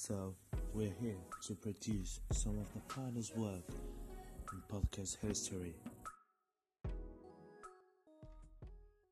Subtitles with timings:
[0.00, 0.36] So,
[0.74, 1.16] we're here
[1.48, 3.64] to produce some of the finest work
[4.52, 5.74] in podcast history.